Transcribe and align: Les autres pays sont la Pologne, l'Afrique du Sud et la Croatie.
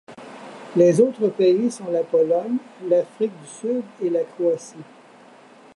Les 0.77 0.99
autres 0.99 1.27
pays 1.27 1.69
sont 1.69 1.91
la 1.91 2.01
Pologne, 2.03 2.57
l'Afrique 2.89 3.39
du 3.39 3.47
Sud 3.47 3.83
et 4.01 4.09
la 4.09 4.23
Croatie. 4.23 4.73